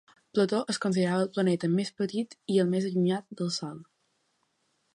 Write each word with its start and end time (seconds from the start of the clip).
Plutó 0.35 0.61
es 0.73 0.79
considerava 0.85 1.25
el 1.25 1.29
planeta 1.35 1.69
més 1.73 1.91
petit 2.03 2.33
i 2.55 2.57
el 2.63 2.71
més 2.73 2.87
allunyat 2.89 3.39
del 3.43 3.53
Sol. 3.59 3.77